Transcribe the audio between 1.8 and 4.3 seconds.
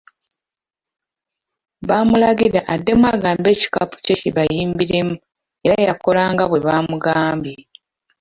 Baamulagira addemu agambe ekikapu kye